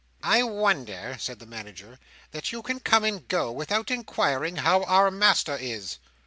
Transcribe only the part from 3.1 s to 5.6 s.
go, without inquiring how our master